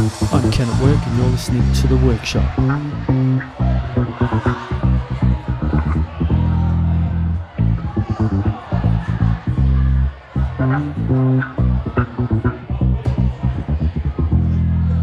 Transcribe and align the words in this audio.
I'm 0.00 0.50
Ken 0.50 0.66
at 0.66 0.82
Work 0.82 0.98
and 1.06 1.18
you're 1.18 1.28
listening 1.28 1.72
to 1.74 1.86
The 1.86 1.96
Workshop. 1.98 2.58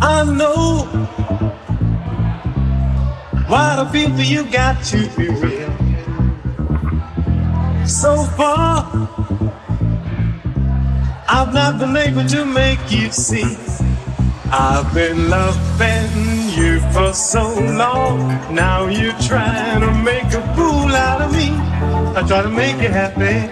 I 0.02 0.24
know 0.36 0.88
what 3.46 3.78
I 3.78 3.90
feel 3.92 4.20
you 4.20 4.50
got 4.50 4.84
to 4.86 5.08
be 5.16 5.30
real. 5.30 5.78
So 7.86 8.24
far, 8.36 8.90
I've 11.30 11.54
not 11.54 11.78
been 11.78 11.96
able 11.96 12.28
to 12.30 12.46
make 12.46 12.80
you 12.90 13.12
see. 13.12 13.67
I've 14.50 14.94
been 14.94 15.30
loving 15.30 16.50
you 16.58 16.80
for 16.92 17.12
so 17.14 17.54
long. 17.60 18.30
Now 18.54 18.88
you're 18.88 19.18
trying 19.20 19.82
to 19.82 19.92
make 20.04 20.32
a 20.34 20.42
fool 20.56 20.96
out 20.96 21.22
of 21.22 21.34
me. 21.34 21.50
I 22.16 22.24
try 22.26 22.42
to 22.42 22.50
make 22.50 22.82
you 22.82 22.88
happy. 22.88 23.52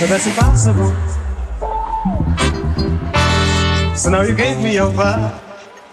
But 0.00 0.08
that's 0.08 0.26
impossible. 0.26 0.92
So 3.94 4.10
now 4.10 4.22
you 4.22 4.34
gave 4.34 4.56
me 4.58 4.74
your 4.74 4.86
over. 4.86 5.40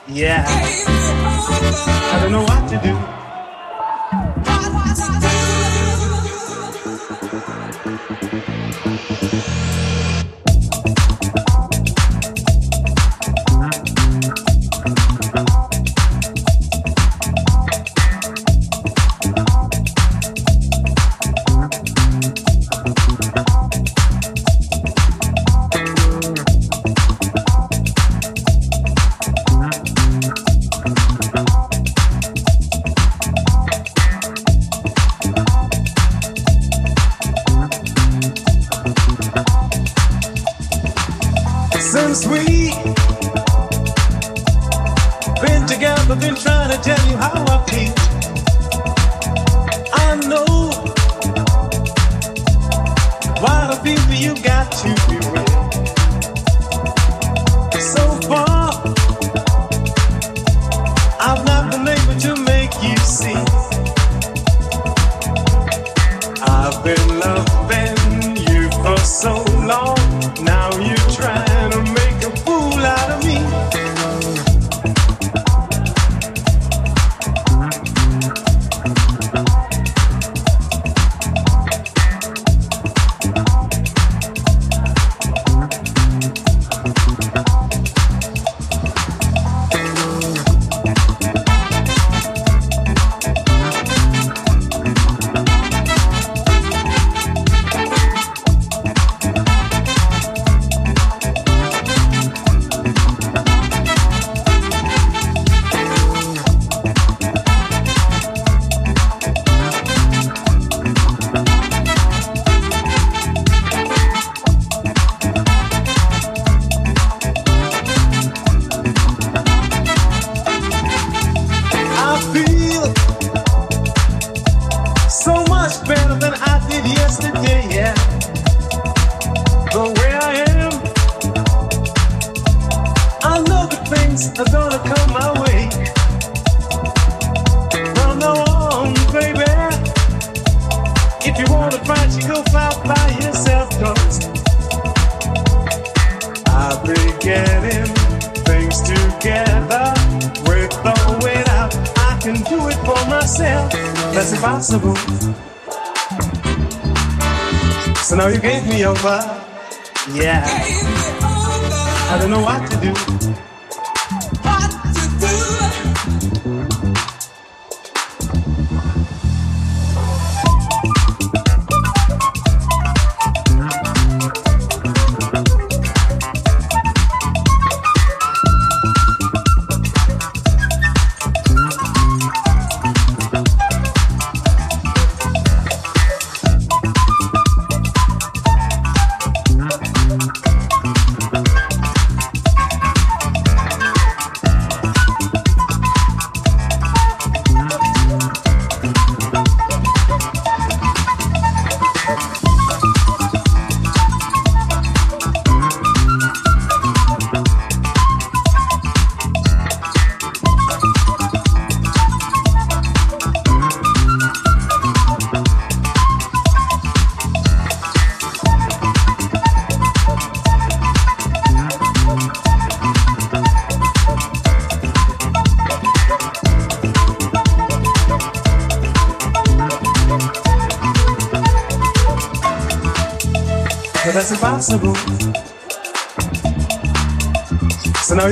Yeah. 0.07 0.45
I 0.47 2.19
don't 2.21 2.31
know 2.31 2.43
what 2.43 2.69
to 2.69 2.79
do. 2.81 3.18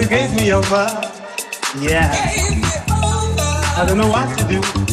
Gave 0.09 0.33
me 0.35 0.53
over. 0.53 0.87
Yeah. 1.81 2.11
I 3.77 3.85
don't 3.87 3.97
know 3.97 4.07
what 4.07 4.37
to 4.37 4.47
do. 4.47 4.86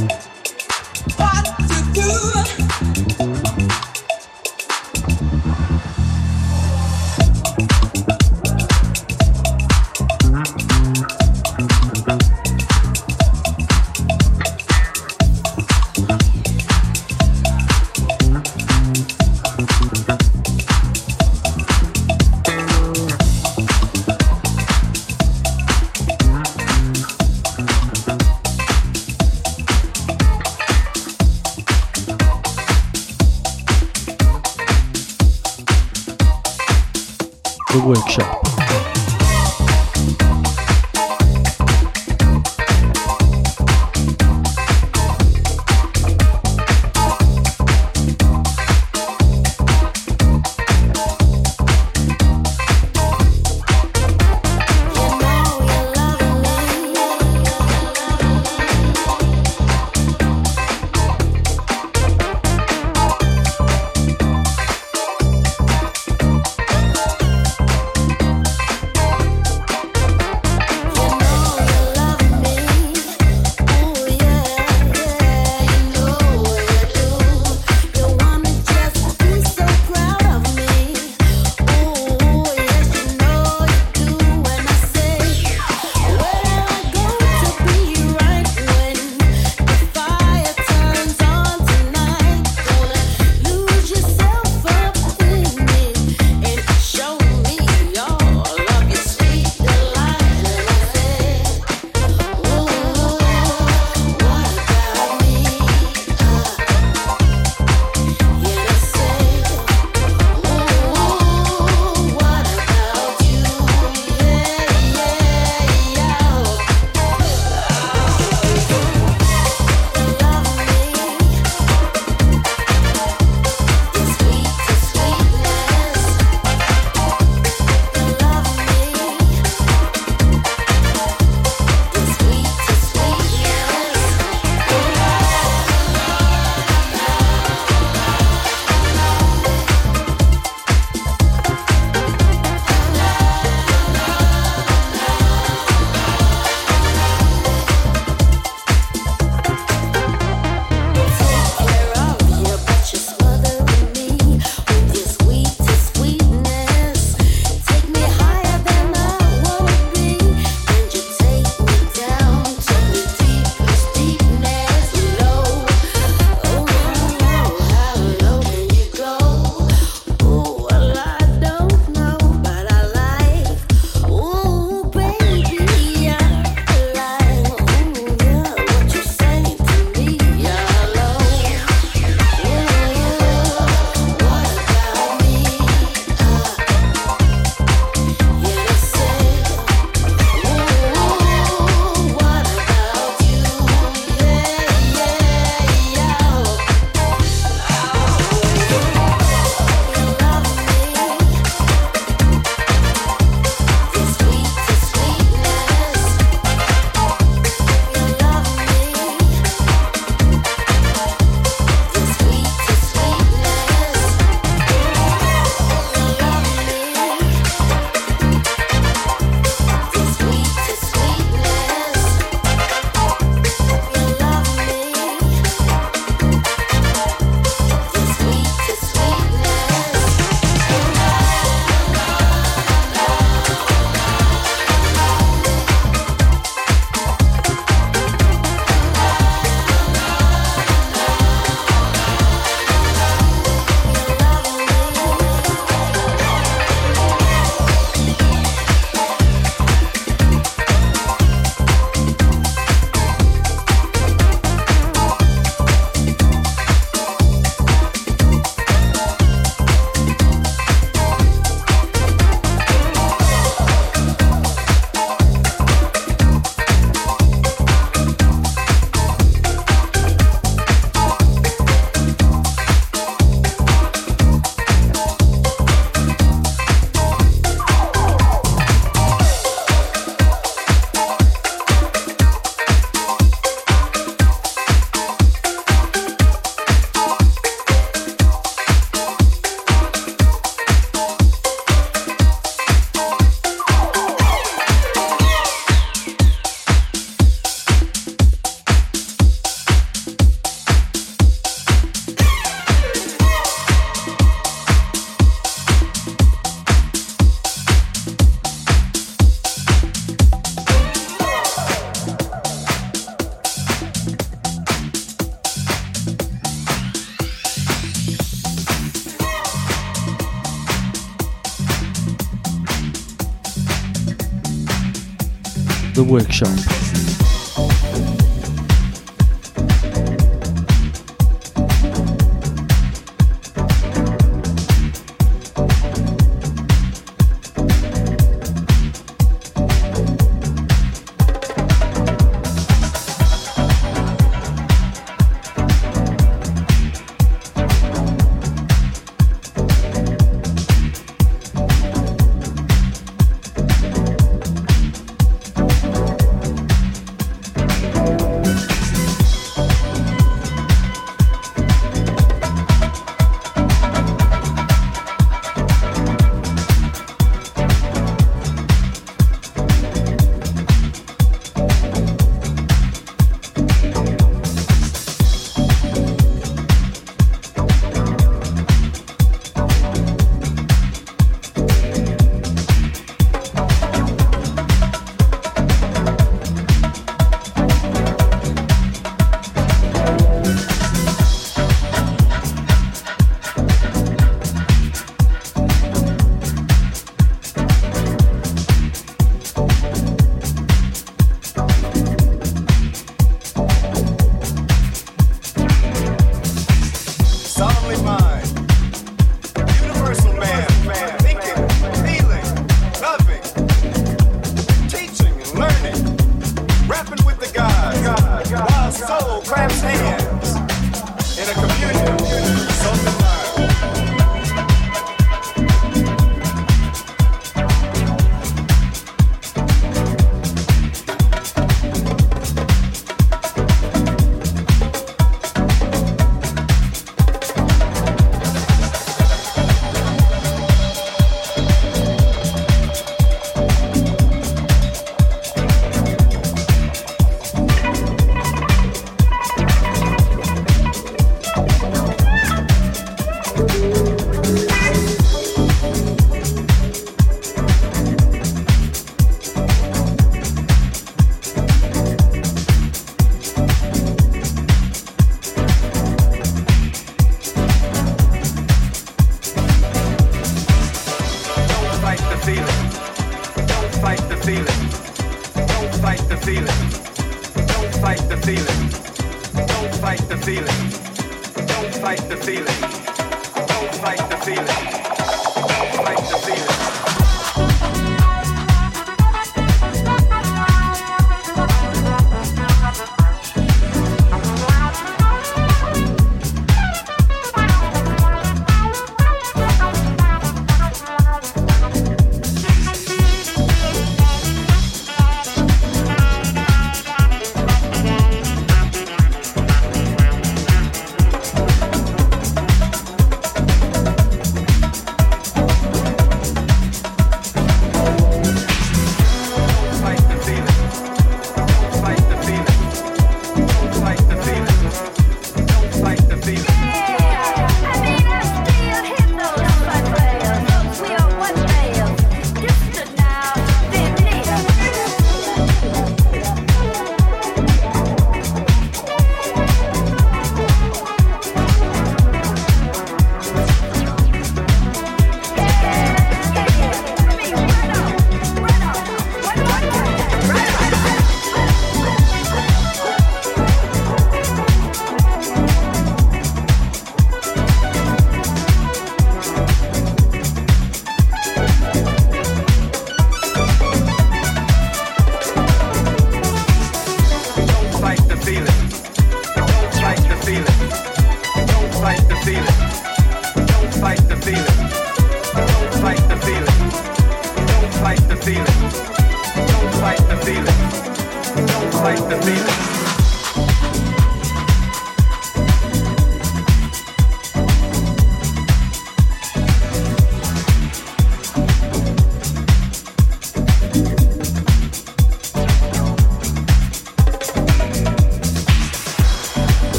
Workshop. 326.04 326.73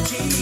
ti. 0.00 0.41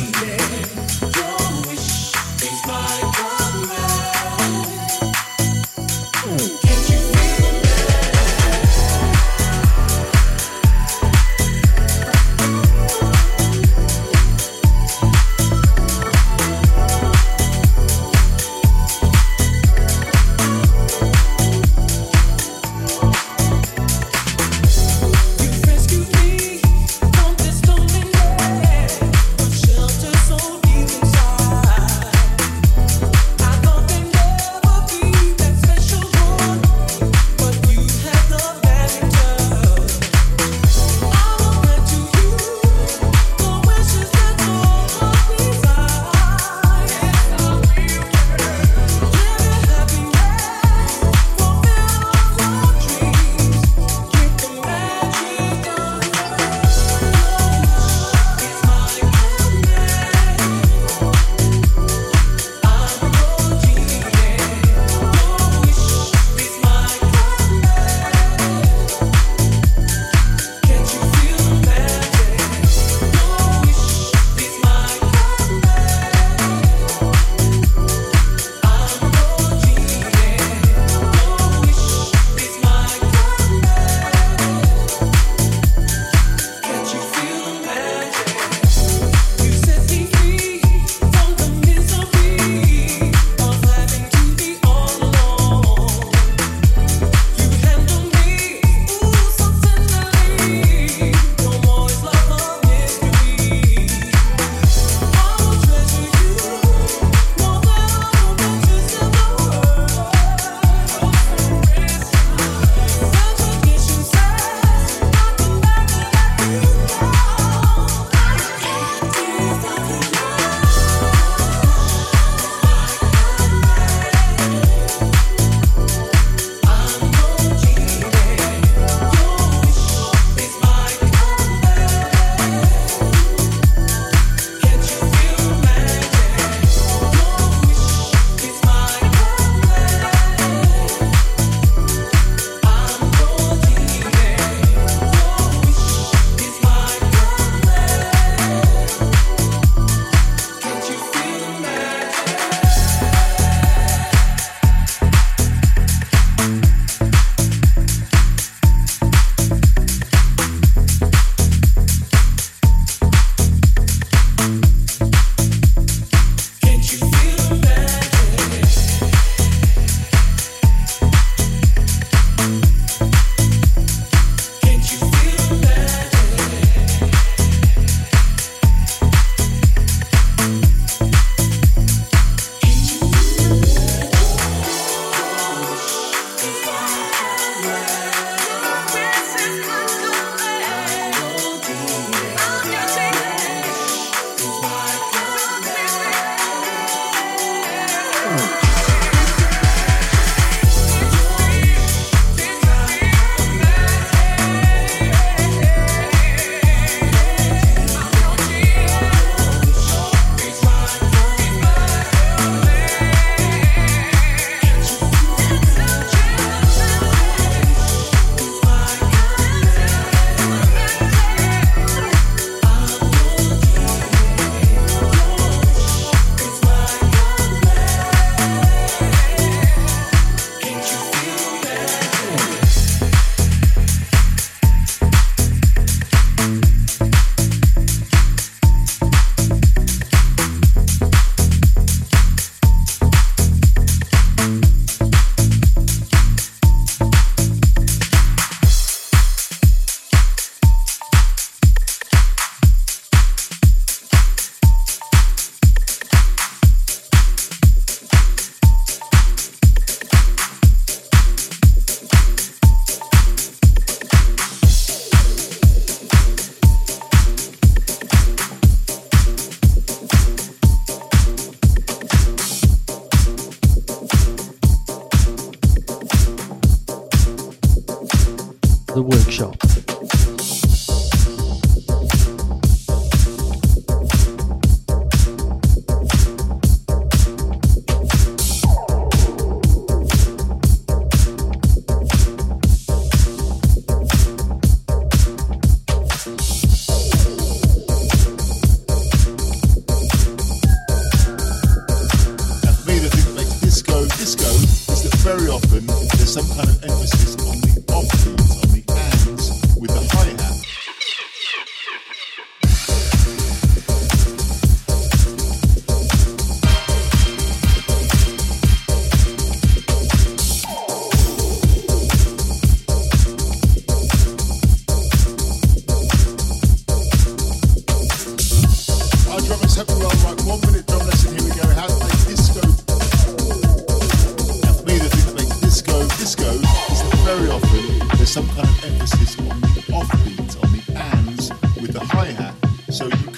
there's 338.21 338.33
some 338.33 338.47
kind 338.51 338.69
of 338.69 338.85
emphasis 338.85 339.39
on 339.39 339.61
the 339.63 339.81
offbeat, 339.89 340.63
on 340.63 340.73
the 340.73 341.01
ands 341.01 341.49
with 341.81 341.95
the 341.95 342.01
hi 342.01 342.27
hat. 342.27 342.55
So 342.91 343.07
you 343.07 343.30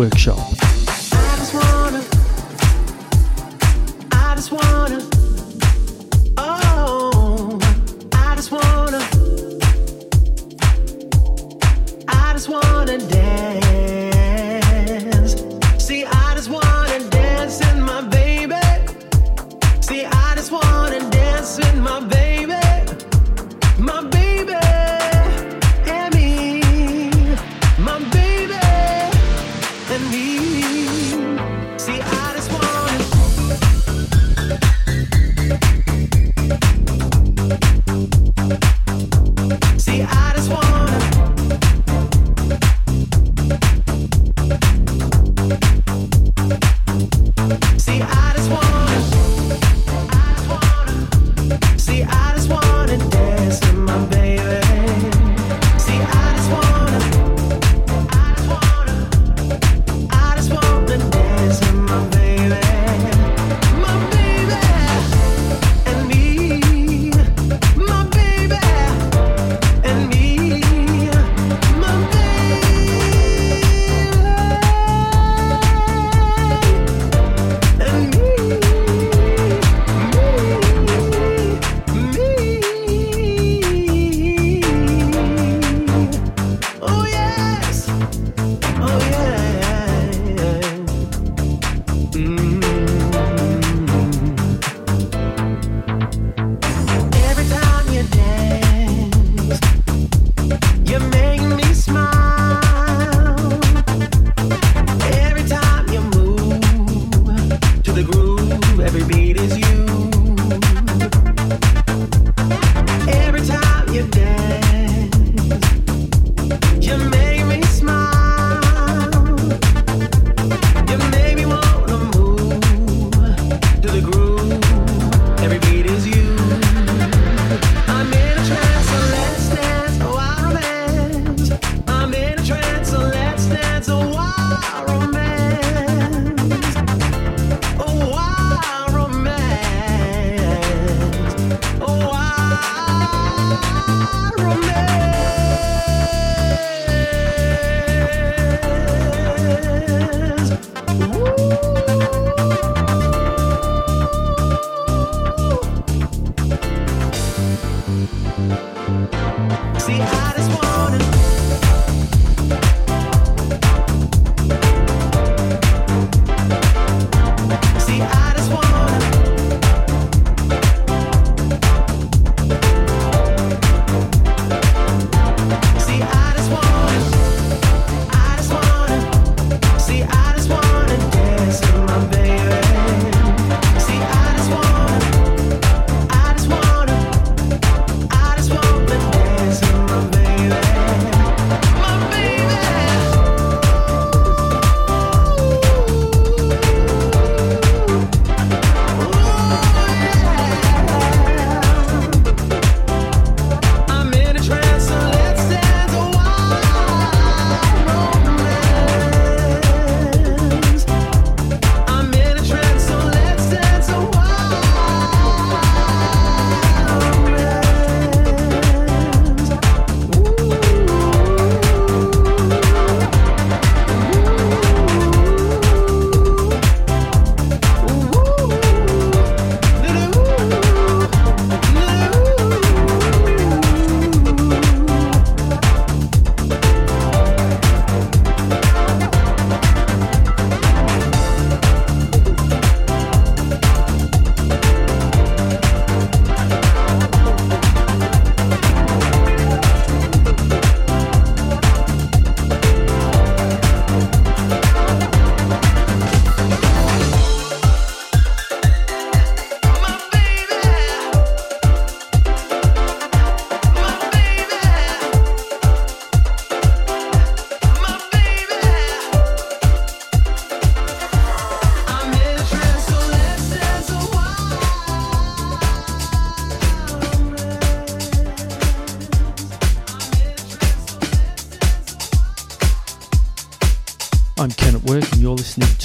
workshop. 0.00 0.49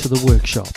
The 0.09 0.25
workshop. 0.25 0.74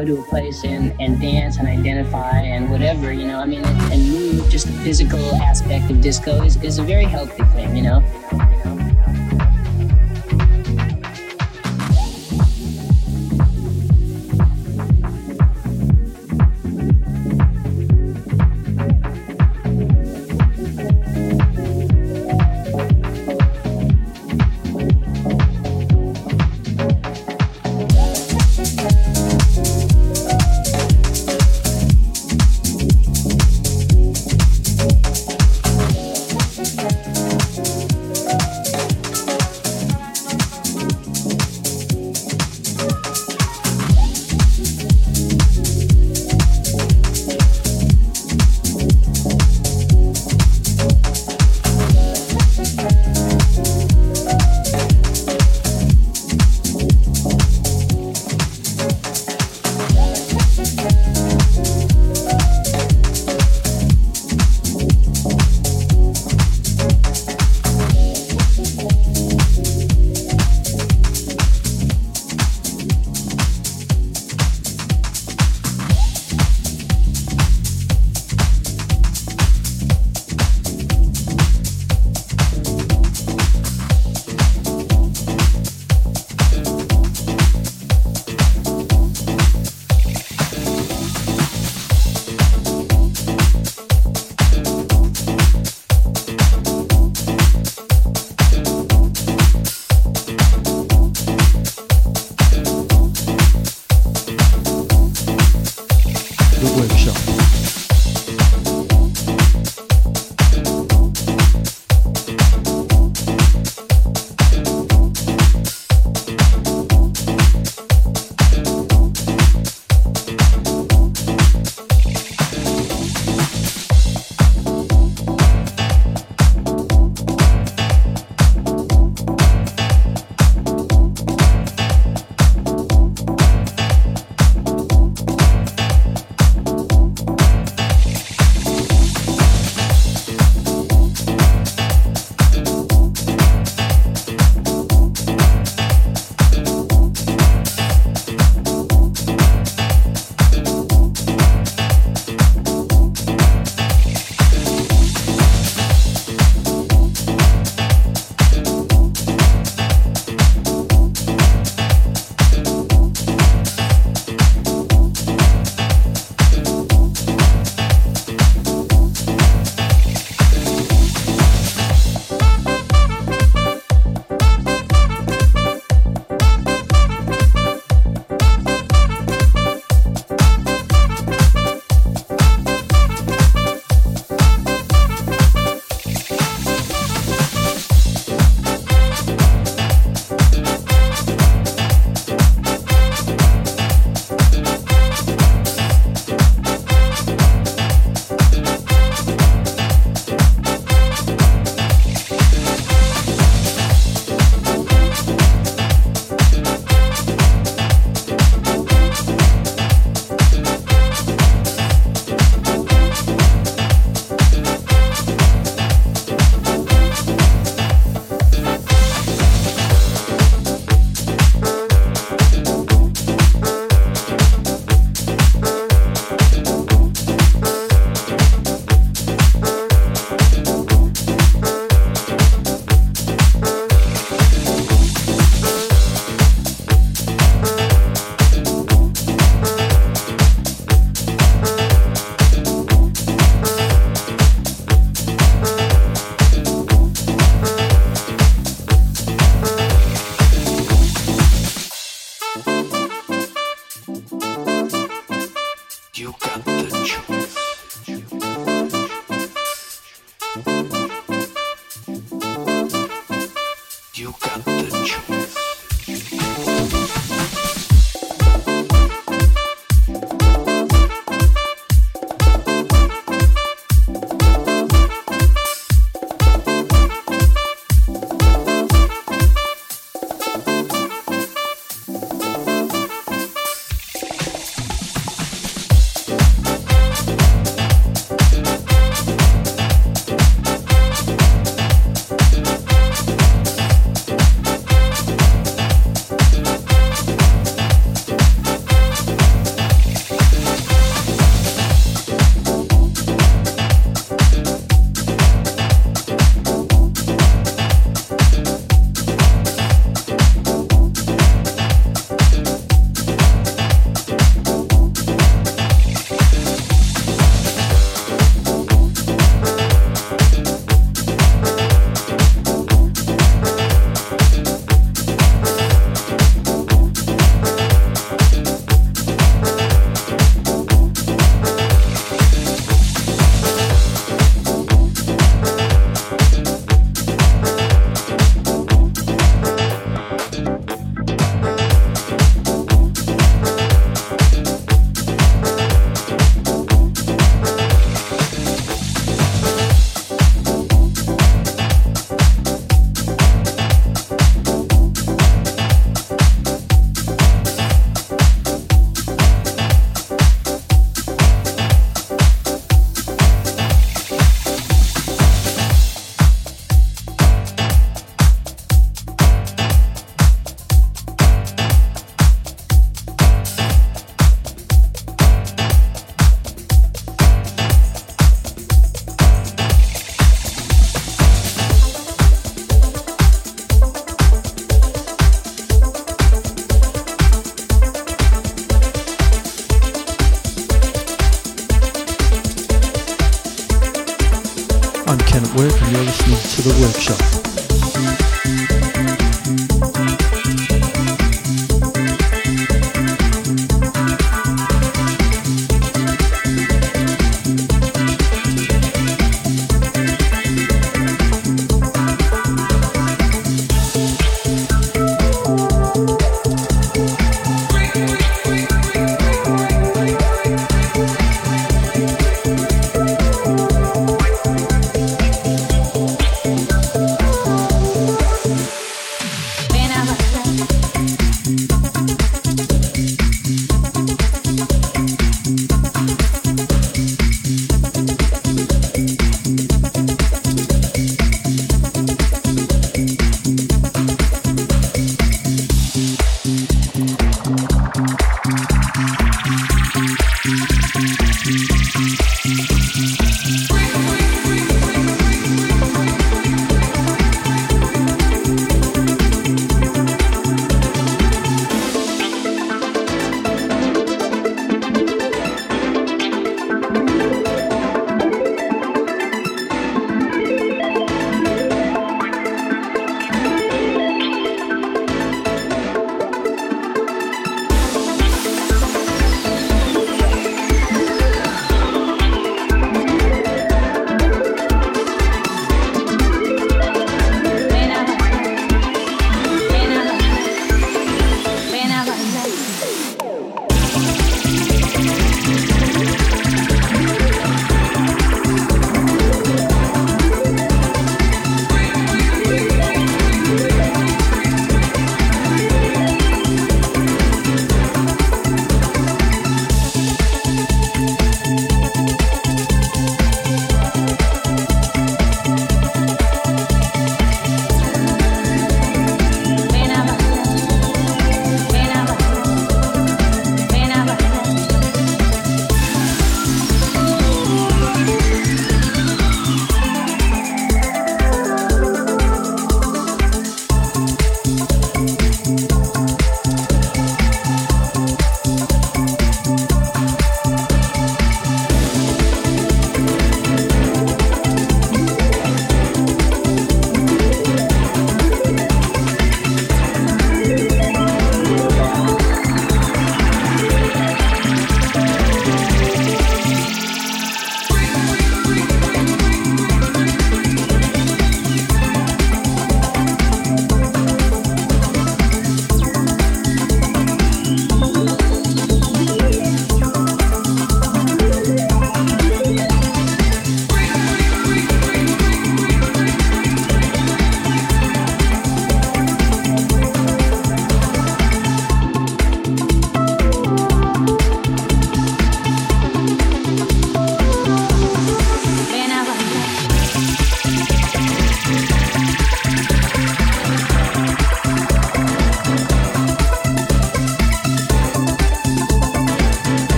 go 0.00 0.14
to 0.14 0.20
a 0.20 0.24
place 0.24 0.64
and, 0.64 0.94
and 1.00 1.20
dance 1.20 1.58
and 1.58 1.68
identify 1.68 2.40
and 2.40 2.70
whatever, 2.70 3.12
you 3.12 3.26
know. 3.26 3.38
I 3.38 3.46
mean, 3.46 3.64
and, 3.64 3.92
and 3.92 4.08
move, 4.08 4.48
just 4.48 4.66
the 4.66 4.72
physical 4.84 5.20
aspect 5.36 5.90
of 5.90 6.00
disco 6.00 6.42
is, 6.42 6.56
is 6.62 6.78
a 6.78 6.82
very 6.82 7.04
healthy 7.04 7.44
thing, 7.54 7.76
you 7.76 7.82
know. 7.82 8.02
You 8.32 8.38
know, 8.38 8.76
you 8.86 8.92
know. 8.94 9.29